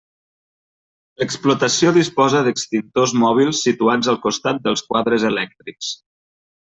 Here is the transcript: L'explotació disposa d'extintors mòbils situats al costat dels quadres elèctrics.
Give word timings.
L'explotació 1.23 1.91
disposa 1.99 2.41
d'extintors 2.47 3.13
mòbils 3.27 3.61
situats 3.69 4.09
al 4.15 4.21
costat 4.27 4.63
dels 4.69 4.83
quadres 4.93 5.27
elèctrics. 5.35 5.93